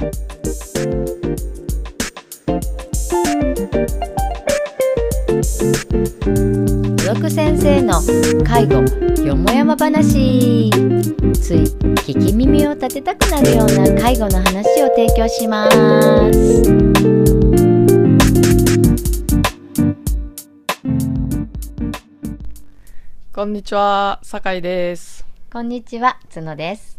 [0.00, 0.08] 付
[7.06, 8.00] 録先生の
[8.42, 8.80] 介護
[9.22, 10.70] よもやま話
[11.34, 11.64] つい
[11.96, 16.62] 聞き耳を立てたくなるような介護の話を提供します
[23.34, 25.24] こんにちは、酒井です。
[25.50, 26.98] こんにちは角です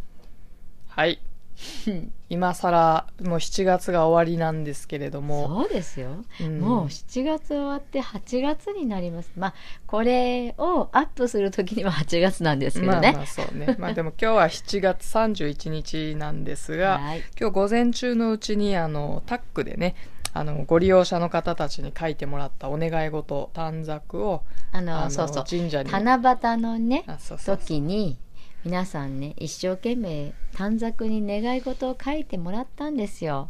[0.87, 1.30] はい。
[2.29, 6.59] 今更、もう7月が終わりなんですけれども、そうですよ、うん。
[6.59, 9.31] もう7月終わって8月になります。
[9.35, 9.53] まあ
[9.85, 13.75] これをアップする時には8月なんですけどね、まあまあそうね。
[13.77, 17.23] まあでも今日は7月31日なんですが、はい。
[17.39, 19.95] 今日午前中のうちにあのタックでね、
[20.33, 25.43] あのご利用者の方たちに書いてもらったお願い事短冊をあのそうそう。
[25.47, 25.91] 神社に。
[25.91, 27.05] 七夕のね
[27.45, 28.17] 時に
[28.63, 33.49] 皆さんね一生懸命短冊に願い事を書いてもらったんですよ。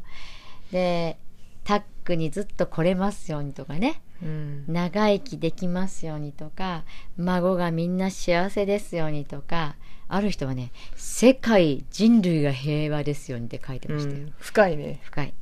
[0.71, 1.17] で
[1.63, 6.83] タックにずっと来れますようにとかねうん長生きできますようにとか
[7.17, 9.75] 孫がみんな幸せですようにとか
[10.07, 14.99] ある人はね世界人類が平和ですようにって書いてうましたよ、ん深いね。
[15.03, 15.33] 深い。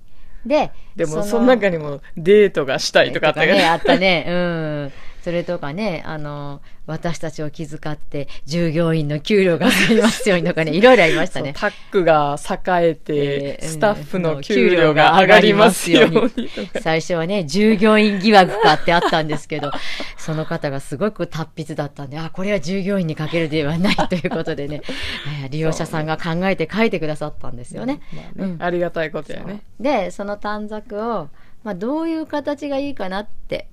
[0.46, 4.26] ででもその中にもデートがしたいとかあったね、あったね。
[4.28, 4.92] うん。
[5.24, 11.54] それとかね、あの、私たちを気遣って従業員の給料が上がりますようにとかね、いろいろありましたね。
[11.56, 16.50] タックが栄えて、えースタッフの給料が上がりますように。
[16.82, 19.72] 最初はね、従業員疑惑かってあったんですけど、
[20.18, 24.82] その方がすごく達筆だったんで、あ、これは従業員にかけるではないということでね、
[25.44, 28.02] えー利用者さんが考えて書いてくださったんですよね。
[28.14, 29.62] まあねうんありがたいことやね。
[29.80, 31.30] でその短冊を、
[31.64, 33.68] まあ、どういう形がいいかなって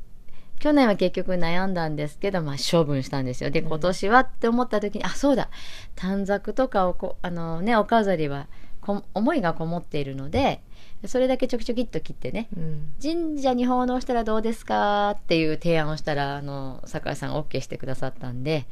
[0.58, 3.50] 去年は結局悩んだんですけど、まあ、処分したんですよ。
[3.50, 5.50] で今年はって思った時に、あそうだ。
[5.94, 8.46] 短冊とかをこあの、ね、お飾りは
[8.86, 10.60] こ思いがこもっているので
[11.06, 12.92] それだけちょきちょきっと切ってねうん。
[13.02, 18.66] 神社に奉納したらどうですかっていう提案をしたらあの酒井さんが OK してくださったんで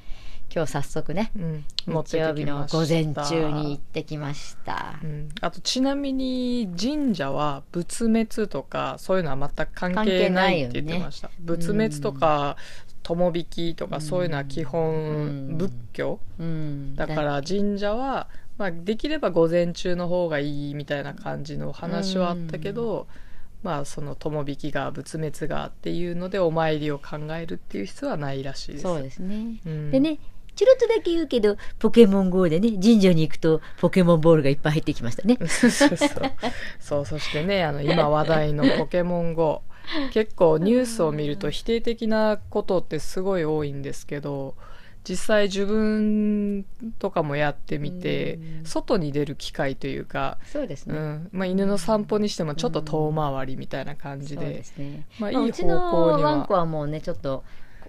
[0.52, 1.64] 今日早速ねうん。
[1.86, 4.98] 日曜日の午前中に行ってきました。
[5.02, 5.06] う。
[5.06, 5.28] ん。
[5.40, 12.56] あとちなみに神社は仏滅とかそういうのは全く関関係係ないって言ってました、仏滅とか
[13.02, 16.20] 友引きとかそういうのは基う本ん仏教。
[16.38, 23.06] うん、だから神社は、まあ、できれば午前中の方がいいみたいな感じの話はあったけど、
[23.64, 28.82] まあその友引きが仏滅がっていうのでお参りを考えるっていう必要はないらしいです。
[28.82, 29.56] そうですね。
[29.66, 30.18] うんでね、
[30.54, 35.38] ちょろっとだけ言うけど、ポケモン GO でね、神社に行くとポケモンボールがいっぱい入ってきましたね。
[35.48, 35.70] そう
[36.78, 39.62] そうそしてねあの今話題の「ポケモン GO」
[40.12, 44.54] 結構ニュースを見ると否定的なことってすごい多いんですけど
[45.08, 46.64] 実際自分
[46.98, 48.64] とかもやってみてうん。
[48.64, 50.96] 外に出る機会というか、そうですね。
[50.96, 51.28] うん。
[51.32, 55.06] まあ、犬の散歩にしてもちょっと遠回りみたいな感じそうでですね。
[55.18, 57.44] まあまあいいう方ちの向にはワンコはもうね、ちょっと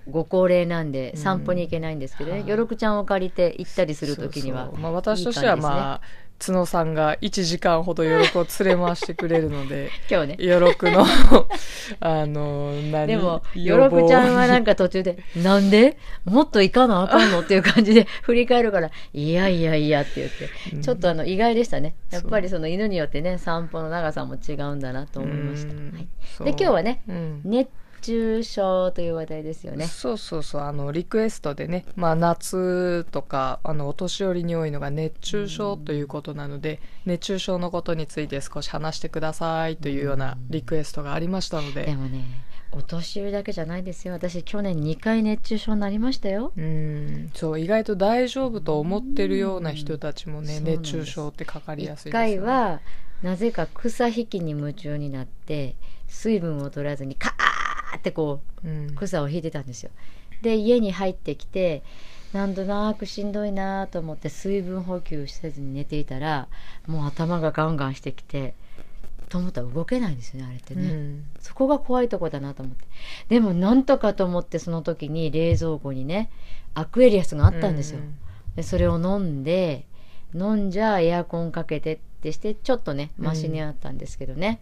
[0.09, 1.17] ご高齢なんでうん。
[1.17, 2.49] 散歩に行けないんですけどね、はい。
[2.49, 6.01] よろくちゃんを借りて行ったりするときにはまあ、私としてはまあ
[6.51, 10.45] 角さんが1時間ほどよろくを連れ回してくれるので 今日ね。
[10.45, 11.05] よろくの
[12.01, 15.97] あの何でも、予よろちゃんはなんか途中で、なんで？
[16.25, 17.41] もっと行かなあかんの？
[17.41, 20.81] っていう感じで 振り返るから、いやいやいやって言って、うん。
[20.81, 21.95] ちょっとあの意外でしたね。
[22.11, 25.73] やっぱりそその犬によってね、散歩の長さも違うんだなと思いました。
[25.73, 25.91] うん。
[25.91, 26.07] はい、
[26.45, 27.41] で、今日はね、うん。
[27.43, 27.67] 熱
[28.01, 29.87] 中症という話題ですよね。
[29.87, 42.23] そうそうそうあのリクエストでね、まあ、夏とかあのお年寄りに多いのが熱中症ということなので、熱中症のことについて少し話してくださいというようなリクエストがありましたので、でもね、
[42.71, 44.13] お年寄りだけじゃないですよ。
[44.13, 46.51] 私、去年2回熱中症になりましたよ。
[46.57, 52.81] うんそう意外と大丈夫と思ってるような人たちもね、そうなん熱中症ってかかりやす1いですよね回は、
[53.21, 55.75] なぜか草引きに夢中になって、
[56.07, 57.54] 水分を取らずにカー
[57.95, 59.91] ってこう、うん草を引いてたんですよ。
[60.41, 61.83] で家に入ってきて
[62.33, 66.47] なんとなくしんどいなと思って水分補給せずに寝ていたら
[66.87, 68.53] もう頭がガンガンしてきて
[69.29, 71.25] と思ったら動けないんですよねあれってね、うん。
[71.39, 72.85] そこが怖いとこだなと思って。
[73.29, 76.29] でもなんとかと思ってその時に冷蔵庫にね
[76.73, 78.01] アクエリアスがあったんですよ、
[78.55, 79.85] でそれを飲んで
[80.33, 84.59] 飲んじゃエアコンかけてってしてちょっとねマシにあったんですけどね、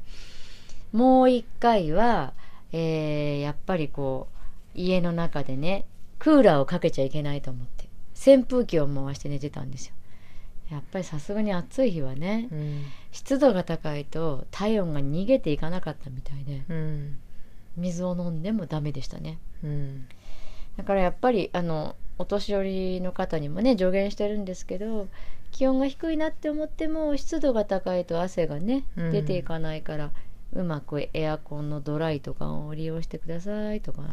[0.91, 2.33] もう一回は、
[2.73, 4.27] えーやっぱりこ
[4.75, 5.85] う家の中でね
[6.19, 9.93] クーラーをかけちゃいけないと思って扇風機を回して寝てたんですよ。
[10.71, 12.83] やっぱりさすがに暑い日はね、うん。
[13.11, 17.17] 湿度が高いと体温が逃げていかなかったみたいでうん。
[17.77, 19.37] 水を飲んでもダメでしたね。
[19.63, 20.07] うん。
[20.77, 25.07] だからやっぱりあのお年寄りの方にもね助言してるんですけど
[25.51, 29.11] 気温が低いなって思っても湿度が高いと汗がねうん。
[29.11, 30.11] 出ていかないから、
[30.55, 34.03] うまくエアコンのドライとかを利用してくださいとか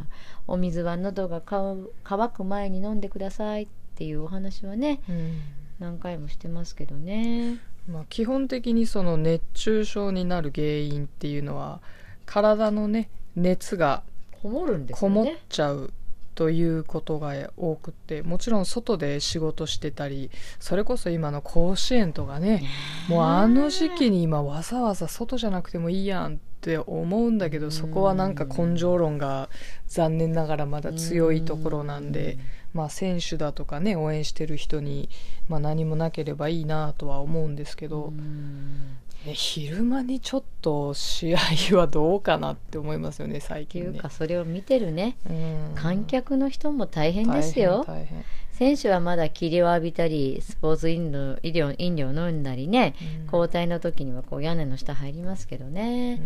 [0.46, 5.42] お水は喉が乾く前に飲んでくださいっていうお話はねうん
[5.80, 7.58] 何回もしてますけどね。
[7.88, 11.80] まあ、基本的にその熱中症になる原因っていうのは
[12.26, 14.02] 体のね熱が
[14.42, 15.26] こもるんですこもっ。
[15.48, 15.92] ちゃう
[16.40, 22.62] ということが多くってもちろん外で仕事してたりそれこそ今の甲子園とかね
[23.10, 29.48] もうあの時期に今わざわざ外じゃなくてもいいやんって思うんだけどそこはなんか根性論が
[29.86, 32.38] 残念ながらまだ強いところなんで
[32.74, 35.08] まあ選手だとかね応援してる人に
[35.48, 38.96] まあ何もなければいいなとは思うんですけど、うん。
[39.26, 41.38] ね、昼間にちょっと試合
[41.76, 43.98] はどうかなって思いますよね最近ね。
[43.98, 45.16] うかそれを見てるね。
[45.28, 45.72] うん。
[45.74, 47.84] 観客の人も大変ですよ。
[47.86, 48.24] 大変
[48.60, 53.24] 選手はまだ霧を浴びたりスポーツ飲料飲料飲料飲んだりね、うん。
[53.24, 56.20] 交代の時にはこう屋根の下入りますけどね、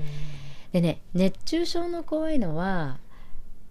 [0.72, 2.98] でね熱中症の怖いのは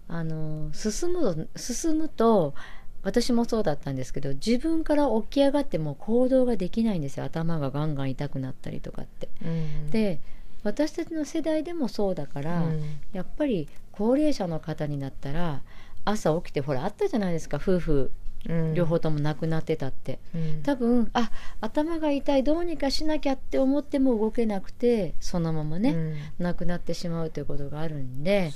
[0.08, 2.54] あの進むと進むと
[3.02, 7.26] 私もそうだったんですけど自分から起き上がっても行動ができないんですよ。
[7.26, 9.28] 頭がガンガン痛くなったりとかって。
[9.44, 9.90] うん。
[9.90, 10.20] で
[10.62, 12.82] 私たちの世代でもそうだから、うん。
[13.12, 15.60] やっぱり高齢者の方になったら
[16.06, 18.10] 朝起きてほらあったじゃないですか夫婦
[18.48, 18.74] うん。
[18.74, 20.62] 両方とも亡くなってたって、うん。
[20.62, 21.30] 多分あ
[21.60, 26.16] 頭が痛いどうにかしなきゃって思っても動けなくてそのままね、うん。
[26.38, 28.52] 亡くなってしまうということがあるんで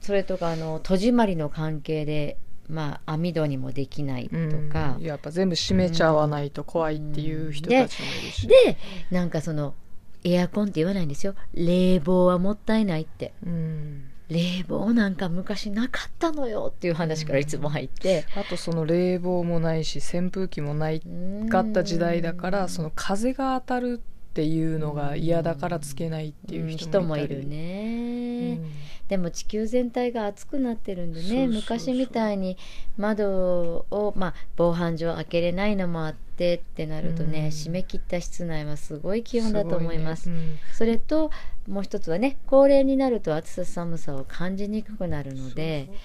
[0.00, 2.36] それとかあの戸締まりの関係で、
[2.68, 4.36] まあ、網戸にもできないと
[4.72, 5.02] か、うん。
[5.02, 8.54] やっぱ全部閉めちゃわないと怖いっていう人たちもいるし、で
[9.10, 9.74] なんかその
[10.24, 11.34] エアコンって言わないんですよ。
[11.54, 13.32] 冷房はもったいないって。
[13.44, 21.02] うん冷房なんか昔なかったのよっていう話からいつも入って、あとその冷房もないし扇風機もない
[21.50, 24.00] かった時代だからその風が当たる
[24.32, 28.72] っていうのが嫌だからつけないっていう人人ももいるね、うん。
[29.08, 32.56] でも地球全体が暑くなってるんでねそうそうそう昔みたいに
[32.96, 37.46] 窓を、まあ、防犯上開けれないのもあってってなるとね、うん。
[37.48, 40.22] 締め切った室内はすごい気温だと思います。
[40.22, 40.56] すごいね。
[40.72, 41.30] それと
[41.68, 45.96] もう一つはね高齢になると暑さ寒さを感じにくくなるのでうん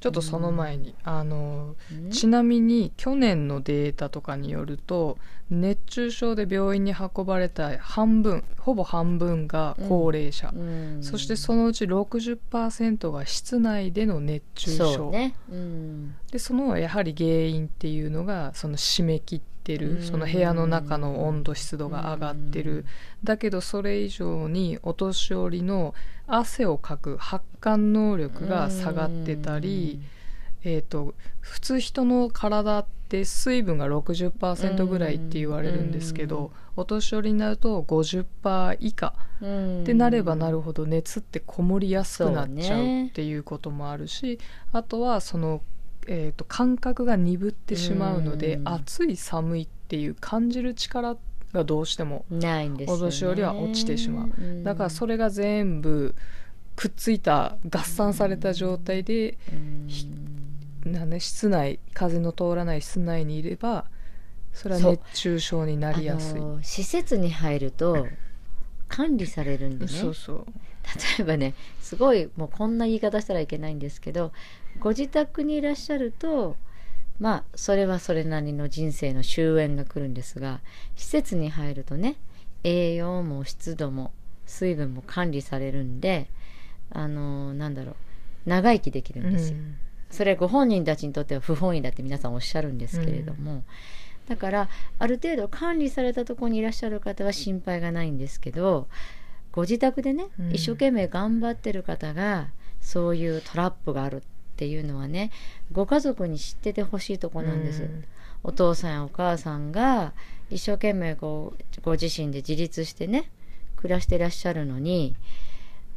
[0.00, 2.10] ちょっとその前に、あのうん。
[2.10, 5.18] ちなみに去年のデータとかによると
[5.50, 11.02] 熱中症で病院に運ばれた半分ほぼ半分が高齢者、うん。
[11.02, 14.94] そしてそのうち60%が室内での熱中症。
[14.94, 20.02] そうね、うん、でそのやはり原因っていうのがその締め切ってる、うん。
[20.02, 22.84] その部屋の中の温度湿度が上がってる、うん。
[23.22, 25.94] だけどそれ以上にお年寄りの
[26.26, 30.00] 汗をかく発汗能力が下がってたり、
[30.62, 36.46] えー、と普通人の体って水分が60%ぐらいって言われるんですけど、
[36.76, 36.82] うん。
[36.82, 39.82] お年寄りになると50%以下うん。
[39.82, 44.38] ってなればなるほど熱ってこもりやすくなっちゃそうっていうこともあるし、
[44.72, 45.62] あとはその、
[46.12, 48.68] えー、と感覚が鈍ってしまうので、うん。
[48.68, 51.16] 暑い寒いっていう感じる力
[51.52, 54.30] がどうしてもないんですよ、ね、お年寄りは落ちてしまう。
[54.36, 54.64] うん。
[54.64, 56.16] だからそれが全部
[56.74, 59.38] くっついた合算された状態で、
[60.84, 60.92] うん。
[60.92, 63.84] なんで室内風の通らない室内にいれば
[64.52, 66.40] それは熱中症になりやすい。
[66.40, 68.08] あの施設に入ると
[68.88, 69.92] 管理されるんでね。
[69.92, 70.46] そうそう。
[71.18, 74.32] 例えばねすごいもうこんな言い方したらいけないんですけど
[74.78, 76.56] ご自宅にいらっしゃると
[77.18, 80.60] まあそれはそれなりの人生の終焉が来るんですが
[80.96, 82.16] 施設に入るとね
[82.64, 84.12] 栄養も湿度も
[84.46, 86.28] 水分も管理されるんで
[86.90, 87.94] あのなんだろう
[88.46, 89.58] 長生きできるんですよ。
[90.10, 93.62] それはご本人たちにとっては不本意だって皆さんおっしゃるんですけれども、
[94.28, 98.88] だからある程度管理されたところにいらっしゃる方は心配がないんですけど
[99.52, 100.50] ご自宅でね、うん。
[100.52, 102.48] 一生懸命頑張ってる方が
[102.80, 104.16] そういうトラップがある。
[104.16, 104.26] って
[104.66, 105.30] いうのはね
[105.72, 108.04] ご家族に知っててほしいとこなんです、うん。
[108.42, 110.12] お父さんやお母さんが
[110.50, 113.30] 一生懸命こうご自身で自立してね
[113.76, 115.16] 暮らしてらっしゃるのに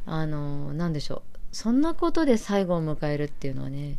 [0.06, 3.98] あの何でしょうそんなことで最後を迎えるっていうのはね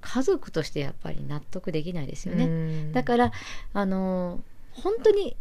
[0.00, 2.44] 家族としてやっぱり納得できないですよね。
[2.44, 2.92] うん。
[2.92, 3.32] だから
[3.72, 4.40] あの
[4.72, 5.36] 本当に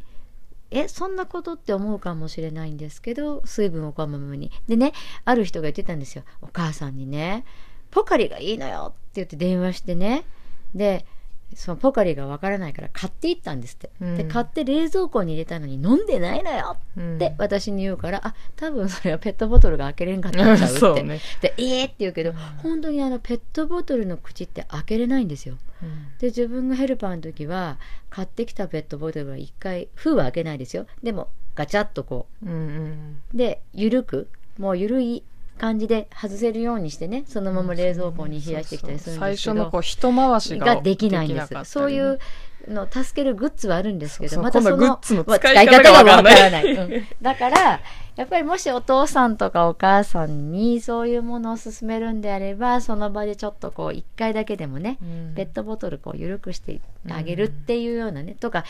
[0.71, 4.51] えそんなことって思うかもしれないんですけど水分をこまめに。
[4.67, 4.93] でね
[5.25, 6.23] ある人が言ってたんですよ。
[6.41, 7.45] お母さんにね
[7.97, 10.23] 「ポカリがいいのよ」って言って電話してね。
[10.75, 11.03] で
[11.55, 14.17] そのポカリがわからないから買っていったんですって、うん。
[14.17, 17.15] で買って冷蔵庫に入れたのに飲んでないのようん。
[17.15, 20.79] って私に言うから、あ多分それはペットボトルが開けれんかったんちゃうって。
[20.79, 25.55] そうね、でえーって言うけど、本当にあのペットボトルの口って開けれないんですよ。
[25.81, 26.17] うん。
[26.19, 30.85] で自分がヘルパーの時は買ってきたペットボトルは一回封は開けないですよ。
[31.01, 32.45] でもガチャッとこう。
[32.45, 34.27] んうんうで緩く
[34.59, 35.23] もう緩い
[35.57, 41.65] 感じで外せるようにしてねそのまま冷蔵庫に冷やしてきたりするんですけど最初のこう一回しがができないんです、ね。
[41.65, 42.19] そういう
[42.67, 45.65] のを助けるグッズはあるんですけどまたその使い方がわかんない。
[45.65, 46.71] 使い方がわからない。
[46.71, 47.07] うん。
[47.21, 47.79] だから
[48.17, 55.33] やっぱりもしお父さんとかお母さんにそういうものを勧めるんであればその場でちょっとこう一回だけでもね、うん。
[55.35, 58.65] ペットボトルこう緩くしてあげるっていうようなね、とか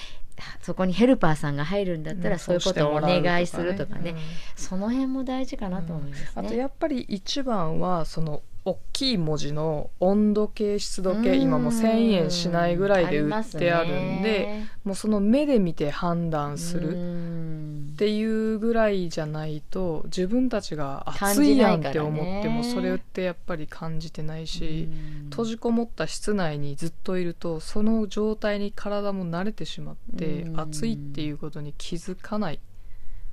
[0.62, 4.18] そこにヘルパーさんが入るんだったらそういうことをお願いするとかね,、うん。
[4.58, 6.30] その辺も大事かなと思いますね。
[6.36, 24.90] あとやっぱり一番はその大きい文字の温度計湿度計今もう1000円しないぐらいで売ってあるんでもうその目で見て判断するるっていうぐらいじゃないと自分たちが感暑いやんって思ってもそれってやっぱり感じてないし
[25.30, 30.60] 閉じこもった室内にずっといるとその状態に体も慣れてしまってうん。
[30.60, 32.60] 暑いっていうことに気づかない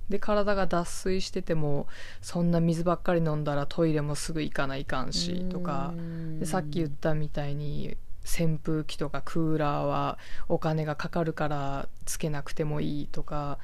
[0.08, 1.86] で体が脱水してても
[2.20, 5.94] そんな水ばっかり飲んだらトイレもすぐ行かないかんしとか。
[6.38, 10.18] でさっき言ったみたいに扇風機とかクーラーは
[10.48, 13.58] お金がかかるからつけなくてもいいとか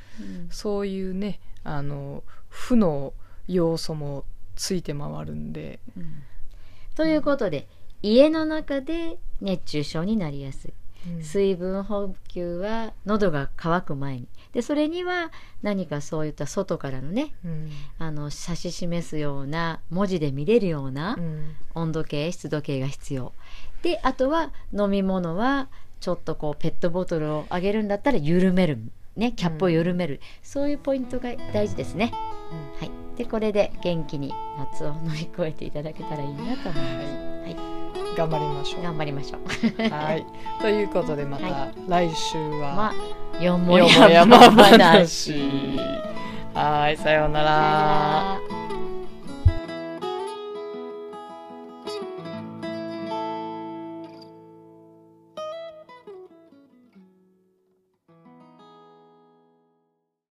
[0.51, 3.15] そういうねあの負の
[3.49, 4.25] 要素も
[4.57, 5.79] ついて回るんで、
[6.95, 7.67] ということで
[8.03, 10.71] 家の中で熱中症になりやすい。
[10.71, 10.75] うん
[11.23, 14.29] 水分補給は喉が渇く前に。
[14.53, 15.31] でそれには
[15.63, 17.71] 何かそういった外からのねうん。
[17.99, 21.55] あの指し示すような文字で見れるようなうん。
[21.75, 23.33] 温度計湿度計が必要。
[23.83, 25.69] であとは飲み物は
[26.01, 28.79] ちょっとこうペットボトルをあげるんだったら緩める。
[29.17, 32.13] ねキャップを緩める、そういうポイントが大事ですね、
[32.79, 37.70] はい、でこれで元気に夏を乗り越えていただけたらいいなと思います、はい、
[38.21, 38.83] 頑張りましょう。
[38.83, 39.89] 頑張りましょう。
[39.89, 40.27] はい、
[40.61, 42.93] ということでまたは来週はま
[43.39, 45.41] あよもやま話話。
[46.53, 48.50] はい、さようなら